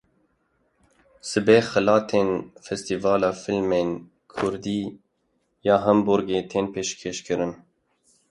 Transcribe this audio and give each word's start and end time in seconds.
Sibe 1.29 1.57
xelatên 1.69 2.29
Festîvala 2.65 3.31
Fîlmên 3.41 3.89
Kurdî 4.33 4.81
ya 5.67 5.75
Hamburgê 5.85 6.39
tên 6.51 6.65
pêşkêşkirin. 6.73 7.53